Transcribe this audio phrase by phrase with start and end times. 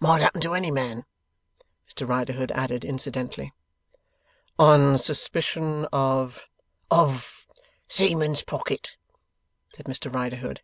[0.00, 1.04] (Might happen to any man,
[1.88, 3.52] Mr Riderhood added incidentally.)
[4.58, 6.48] 'On suspicion of'
[6.90, 7.46] 'Of
[7.88, 8.96] seaman's pocket,'
[9.68, 10.60] said Mr Riderhood.